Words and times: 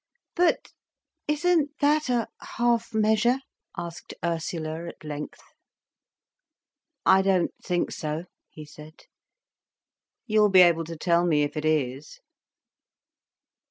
"But 0.35 0.73
isn't 1.27 1.77
that 1.79 2.09
a 2.09 2.27
half 2.57 2.91
measure?" 2.91 3.37
asked 3.77 4.15
Ursula 4.25 4.87
at 4.87 5.03
length. 5.03 5.39
"I 7.05 7.21
don't 7.21 7.53
think 7.63 7.91
so," 7.91 8.23
he 8.49 8.65
said. 8.65 9.03
"You'll 10.25 10.49
be 10.49 10.61
able 10.61 10.85
to 10.85 10.97
tell 10.97 11.23
me 11.23 11.43
if 11.43 11.55
it 11.55 11.65
is." 11.65 12.19